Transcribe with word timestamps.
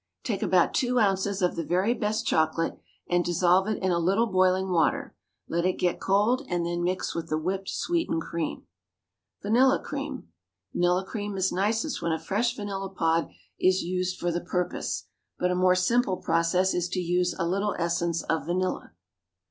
Take 0.23 0.41
about 0.41 0.73
two 0.73 0.97
ounces 0.97 1.43
of 1.43 1.55
the 1.55 1.63
very 1.63 1.93
best 1.93 2.25
chocolate 2.25 2.75
and 3.07 3.23
dissolve 3.23 3.67
it 3.67 3.77
in 3.83 3.91
a 3.91 3.99
little 3.99 4.25
boiling 4.25 4.71
water; 4.71 5.15
let 5.47 5.63
it 5.63 5.73
get 5.73 5.99
cold, 5.99 6.43
and 6.49 6.65
then 6.65 6.83
mix 6.83 7.13
with 7.13 7.29
the 7.29 7.37
whipped 7.37 7.69
sweetened 7.69 8.23
cream. 8.23 8.65
VANILLA 9.43 9.83
CREAM. 9.83 10.27
Vanilla 10.73 11.05
cream 11.05 11.37
is 11.37 11.51
nicest 11.51 12.01
when 12.01 12.11
a 12.11 12.17
fresh 12.17 12.55
vanilla 12.55 12.89
pod 12.89 13.29
is 13.59 13.83
used 13.83 14.17
for 14.17 14.31
the 14.31 14.41
purpose, 14.41 15.05
but 15.37 15.51
a 15.51 15.55
more 15.55 15.75
simple 15.75 16.17
process 16.17 16.73
is 16.73 16.89
to 16.89 16.99
use 16.99 17.35
a 17.37 17.45
little 17.47 17.75
essence 17.77 18.23
of 18.23 18.47
vanilla. 18.47 18.93